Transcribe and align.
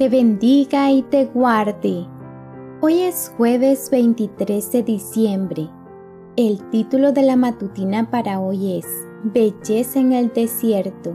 te 0.00 0.08
bendiga 0.08 0.90
y 0.90 1.02
te 1.02 1.26
guarde. 1.26 2.06
Hoy 2.80 3.00
es 3.00 3.30
jueves 3.36 3.90
23 3.90 4.72
de 4.72 4.82
diciembre. 4.82 5.68
El 6.36 6.70
título 6.70 7.12
de 7.12 7.20
la 7.20 7.36
matutina 7.36 8.10
para 8.10 8.40
hoy 8.40 8.78
es 8.78 8.86
Belleza 9.24 10.00
en 10.00 10.14
el 10.14 10.32
desierto. 10.32 11.14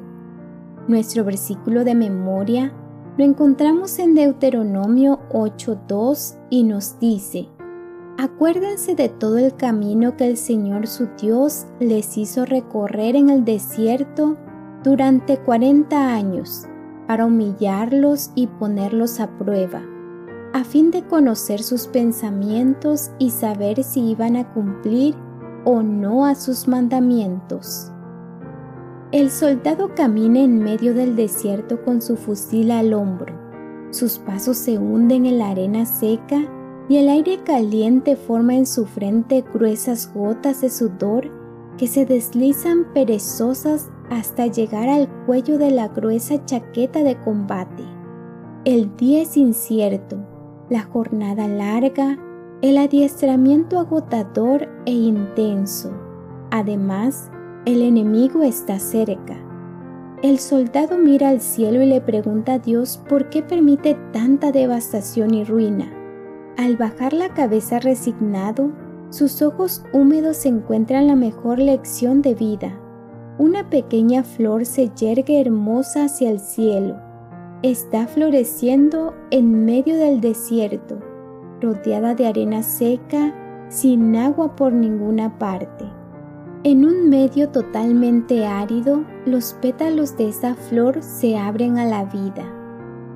Nuestro 0.88 1.24
versículo 1.24 1.84
de 1.84 1.96
memoria 1.96 2.76
lo 3.18 3.26
encontramos 3.26 3.98
en 3.98 4.14
Deuteronomio 4.14 5.20
8.2 5.32 6.38
y 6.52 6.64
nos 6.64 7.00
dice, 7.00 7.50
Acuérdense 8.20 8.94
de 8.94 9.10
todo 9.10 9.40
el 9.40 9.56
camino 9.56 10.16
que 10.16 10.28
el 10.28 10.38
Señor 10.38 10.86
su 10.86 11.08
Dios 11.20 11.66
les 11.80 12.20
hizo 12.20 12.46
recorrer 12.46 13.16
en 13.16 13.32
el 13.32 13.46
desierto 13.46 14.38
durante 14.84 15.40
40 15.40 16.14
años 16.14 16.68
para 17.08 17.26
humillarlos 17.26 18.32
y 18.36 18.48
ponerlos 18.48 19.20
a 19.20 19.30
prueba, 19.38 19.82
a 20.54 20.64
fin 20.64 20.92
de 20.92 21.04
conocer 21.04 21.62
sus 21.62 21.88
pensamientos 21.88 23.12
y 23.20 23.32
saber 23.32 23.84
si 23.84 24.12
iban 24.12 24.36
a 24.36 24.52
cumplir 24.54 25.16
o 25.66 25.82
no 25.82 26.26
a 26.26 26.36
sus 26.36 26.68
mandamientos. 26.68 27.92
El 29.12 29.30
soldado 29.30 29.92
camina 29.96 30.40
en 30.40 30.60
medio 30.60 30.94
del 30.94 31.16
desierto 31.16 31.84
con 31.84 32.02
su 32.02 32.18
fusil 32.18 32.72
al 32.72 32.94
hombro. 32.94 33.34
Sus 33.92 34.18
pasos 34.18 34.58
se 34.58 34.78
hunden 34.78 35.26
en 35.26 35.40
la 35.40 35.50
arena 35.50 35.86
seca 35.86 36.42
y 36.90 36.98
el 36.98 37.10
aire 37.10 37.40
caliente 37.44 38.16
forma 38.16 38.56
en 38.56 38.66
su 38.66 38.86
frente 38.86 39.44
gruesas 39.54 40.12
gotas 40.14 40.62
de 40.62 40.70
sudor 40.70 41.30
que 41.78 41.88
se 41.88 42.06
deslizan 42.06 42.86
perezosas 42.94 43.90
hasta 44.10 44.48
llegar 44.48 44.90
al 44.90 45.10
cuello 45.26 45.58
de 45.58 45.72
la 45.72 45.88
gruesa 45.88 46.44
chaqueta 46.46 47.04
de 47.04 47.16
combate. 47.22 47.84
El 48.64 48.96
día 48.98 49.22
es 49.22 49.38
incierto, 49.38 50.18
la 50.70 50.84
jornada 50.84 51.48
larga, 51.48 52.18
el 52.62 52.78
adiestramiento 52.78 53.80
agotador 53.80 54.68
e 54.86 54.92
intenso. 54.92 55.92
Además, 56.52 57.30
el 57.66 57.82
enemigo 57.82 58.44
está 58.44 58.80
cerca. 58.80 59.38
El 60.24 60.40
soldado 60.40 60.98
mira 60.98 61.30
al 61.30 61.42
cielo 61.42 61.82
y 61.82 61.86
le 61.86 62.02
pregunta 62.02 62.54
a 62.54 62.60
Dios 62.60 63.00
por 63.10 63.30
qué 63.30 63.44
permite 63.44 63.96
tanta 64.14 64.52
devastación 64.52 65.34
y 65.34 65.44
ruina. 65.44 65.92
Al 66.58 66.78
bajar 66.78 67.14
la 67.14 67.34
cabeza 67.34 67.80
resignado, 67.80 68.72
sus 69.10 69.42
ojos 69.42 69.84
húmedos 69.94 70.46
encuentran 70.46 71.08
la 71.08 71.16
mejor 71.16 71.60
lección 71.60 72.22
de 72.22 72.34
vida. 72.34 72.80
Una 73.38 73.70
pequeña 73.70 74.24
flor 74.24 74.66
se 74.66 74.92
yergue 74.96 75.42
hermosa 75.42 76.06
hacia 76.06 76.30
el 76.30 76.40
cielo. 76.40 76.96
Está 77.64 78.08
floreciendo 78.08 79.14
en 79.30 79.66
medio 79.66 79.98
del 79.98 80.22
desierto, 80.22 81.00
rodeada 81.60 82.16
de 82.16 82.28
arena 82.28 82.64
seca, 82.64 83.36
sin 83.68 84.16
agua 84.16 84.56
por 84.56 84.72
ninguna 84.72 85.38
parte. 85.38 85.84
En 86.64 86.86
un 86.86 87.10
medio 87.10 87.50
totalmente 87.50 88.46
árido, 88.46 89.04
los 89.26 89.54
pétalos 89.62 90.16
de 90.16 90.30
esa 90.30 90.56
flor 90.56 91.04
se 91.04 91.38
abren 91.38 91.78
a 91.78 91.84
la 91.84 92.06
vida. 92.06 92.46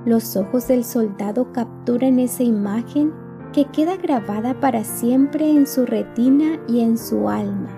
Los 0.05 0.35
ojos 0.35 0.67
del 0.67 0.83
soldado 0.83 1.53
capturan 1.53 2.19
esa 2.19 2.43
imagen 2.43 3.13
que 3.53 3.63
queda 3.65 3.95
grabada 3.95 4.59
para 4.59 4.83
siempre 4.83 5.49
en 5.49 5.65
su 5.65 5.85
retina 5.85 6.59
y 6.67 6.81
en 6.81 6.97
su 6.97 7.29
alma, 7.29 7.69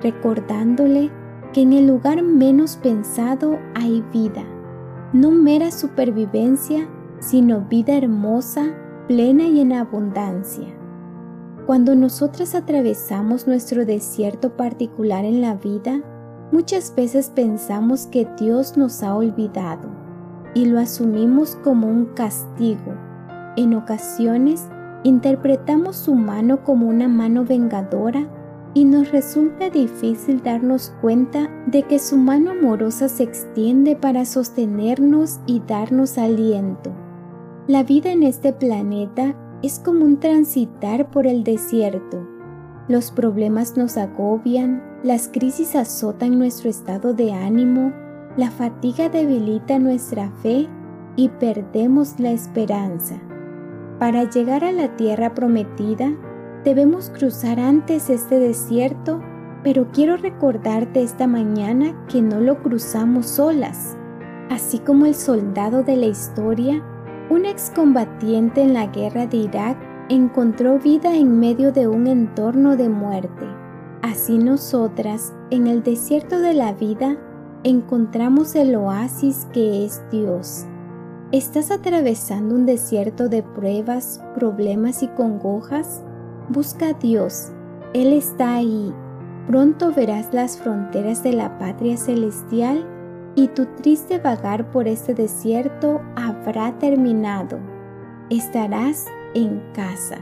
recordándole 0.00 1.10
que 1.54 1.62
en 1.62 1.72
el 1.72 1.86
lugar 1.86 2.20
menos 2.24 2.76
pensado 2.76 3.60
hay 3.76 4.02
vida, 4.12 4.44
no 5.12 5.30
mera 5.30 5.70
supervivencia, 5.70 6.88
sino 7.20 7.60
vida 7.60 7.96
hermosa, 7.96 8.74
plena 9.06 9.44
y 9.44 9.60
en 9.60 9.72
abundancia. 9.72 10.66
Cuando 11.64 11.94
nosotras 11.94 12.56
atravesamos 12.56 13.46
nuestro 13.46 13.86
desierto 13.86 14.56
particular 14.56 15.24
en 15.24 15.40
la 15.40 15.54
vida, 15.54 16.02
muchas 16.50 16.92
veces 16.92 17.30
pensamos 17.30 18.08
que 18.08 18.28
Dios 18.36 18.76
nos 18.76 19.04
ha 19.04 19.14
olvidado 19.14 19.88
y 20.54 20.66
lo 20.66 20.80
asumimos 20.80 21.54
como 21.62 21.86
un 21.86 22.06
castigo. 22.06 22.94
En 23.56 23.74
ocasiones 23.74 24.68
interpretamos 25.04 25.94
su 25.94 26.16
mano 26.16 26.64
como 26.64 26.88
una 26.88 27.06
mano 27.06 27.44
vengadora 27.44 28.28
y 28.74 28.84
nos 28.84 29.12
resulta 29.12 29.70
difícil 29.70 30.42
darnos 30.42 30.92
cuenta 31.00 31.48
de 31.66 31.84
que 31.84 32.00
su 32.00 32.16
mano 32.16 32.50
amorosa 32.50 33.08
se 33.08 33.22
extiende 33.22 33.94
para 33.94 34.24
sostenernos 34.24 35.40
y 35.46 35.60
darnos 35.60 36.18
aliento. 36.18 36.92
La 37.68 37.84
vida 37.84 38.12
en 38.12 38.24
este 38.24 38.52
planeta 38.52 39.34
es 39.62 39.78
como 39.78 40.04
un 40.04 40.18
transitar 40.18 41.10
por 41.10 41.26
el 41.26 41.44
desierto. 41.44 42.26
Los 42.88 43.12
problemas 43.12 43.76
nos 43.76 43.96
agobian, 43.96 44.82
las 45.02 45.28
crisis 45.28 45.74
azotan 45.76 46.38
nuestro 46.38 46.68
estado 46.68 47.14
de 47.14 47.32
ánimo, 47.32 47.92
la 48.36 48.50
fatiga 48.50 49.08
debilita 49.08 49.78
nuestra 49.78 50.30
fe 50.42 50.68
y 51.16 51.28
perdemos 51.28 52.18
la 52.18 52.32
esperanza. 52.32 53.14
Para 53.98 54.28
llegar 54.28 54.64
a 54.64 54.72
la 54.72 54.96
tierra 54.96 55.34
prometida, 55.34 56.12
debemos 56.64 57.10
cruzar 57.10 57.60
antes 57.60 58.10
este 58.10 58.38
desierto, 58.38 59.20
pero 59.62 59.88
quiero 59.92 60.16
recordarte 60.16 61.02
esta 61.02 61.26
mañana 61.26 61.94
que 62.08 62.22
no 62.22 62.40
lo 62.40 62.62
cruzamos 62.62 63.26
solas. 63.26 63.96
Así 64.50 64.78
como 64.78 65.06
el 65.06 65.14
soldado 65.14 65.82
de 65.82 65.96
la 65.96 66.06
historia, 66.06 66.82
un 67.30 67.46
excombatiente 67.46 68.62
en 68.62 68.74
la 68.74 68.86
guerra 68.86 69.26
de 69.26 69.38
Irak 69.38 69.78
encontró 70.08 70.78
vida 70.78 71.14
en 71.14 71.38
medio 71.38 71.72
de 71.72 71.88
un 71.88 72.06
entorno 72.06 72.76
de 72.76 72.88
muerte. 72.88 73.46
Así 74.02 74.36
nosotras, 74.36 75.32
en 75.50 75.66
el 75.66 75.82
desierto 75.82 76.38
de 76.40 76.52
la 76.52 76.72
vida, 76.72 77.16
encontramos 77.62 78.54
el 78.54 78.74
oasis 78.76 79.46
que 79.52 79.86
es 79.86 80.02
Dios. 80.10 80.66
¿Estás 81.32 81.70
atravesando 81.70 82.54
un 82.54 82.66
desierto 82.66 83.30
de 83.30 83.42
pruebas, 83.42 84.22
problemas 84.34 85.02
y 85.02 85.08
congojas? 85.08 86.04
Busca 86.48 86.88
a 86.88 86.92
Dios. 86.92 87.48
Él 87.94 88.12
está 88.12 88.56
ahí. 88.56 88.92
Pronto 89.46 89.92
verás 89.92 90.32
las 90.32 90.58
fronteras 90.58 91.22
de 91.22 91.32
la 91.32 91.58
patria 91.58 91.96
celestial 91.96 92.86
y 93.34 93.48
tu 93.48 93.66
triste 93.76 94.18
vagar 94.18 94.70
por 94.70 94.86
este 94.86 95.14
desierto 95.14 96.00
habrá 96.16 96.78
terminado. 96.78 97.58
Estarás 98.30 99.06
en 99.34 99.62
casa. 99.74 100.18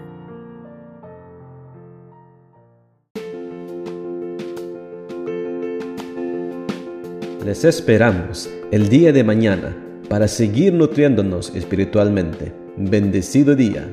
Les 7.45 7.65
esperamos 7.65 8.49
el 8.71 8.89
día 8.89 9.13
de 9.13 9.25
mañana 9.25 9.77
para 10.09 10.29
seguir 10.29 10.73
nutriéndonos 10.73 11.53
espiritualmente. 11.57 12.53
Bendecido 12.77 13.57
día. 13.57 13.89